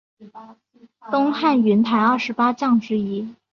[1.11, 3.35] 东汉云台二十八将之一。